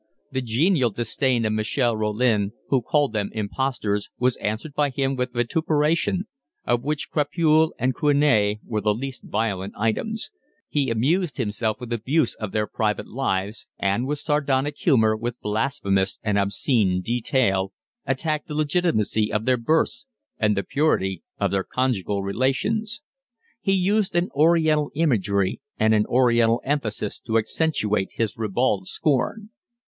The 0.31 0.41
genial 0.41 0.89
disdain 0.89 1.45
of 1.45 1.53
Michel 1.53 1.95
Rollin, 1.95 2.53
who 2.69 2.81
called 2.81 3.13
them 3.13 3.29
impostors, 3.33 4.09
was 4.17 4.35
answered 4.37 4.73
by 4.73 4.89
him 4.89 5.15
with 5.15 5.31
vituperation, 5.31 6.25
of 6.65 6.83
which 6.83 7.11
crapule 7.11 7.73
and 7.77 7.93
canaille 7.93 8.55
were 8.65 8.81
the 8.81 8.95
least 8.95 9.21
violent 9.25 9.75
items; 9.77 10.31
he 10.67 10.89
amused 10.89 11.37
himself 11.37 11.79
with 11.79 11.93
abuse 11.93 12.33
of 12.33 12.51
their 12.51 12.65
private 12.65 13.07
lives, 13.09 13.67
and 13.77 14.07
with 14.07 14.17
sardonic 14.17 14.75
humour, 14.79 15.15
with 15.15 15.39
blasphemous 15.39 16.17
and 16.23 16.39
obscene 16.39 17.01
detail, 17.01 17.71
attacked 18.03 18.47
the 18.47 18.55
legitimacy 18.55 19.31
of 19.31 19.45
their 19.45 19.55
births 19.57 20.07
and 20.39 20.57
the 20.57 20.63
purity 20.63 21.21
of 21.39 21.51
their 21.51 21.63
conjugal 21.63 22.23
relations: 22.23 23.03
he 23.61 23.73
used 23.73 24.15
an 24.15 24.31
Oriental 24.33 24.91
imagery 24.95 25.61
and 25.77 25.93
an 25.93 26.07
Oriental 26.07 26.59
emphasis 26.65 27.19
to 27.19 27.37
accentuate 27.37 28.09
his 28.13 28.35
ribald 28.35 28.87
scorn. 28.87 29.51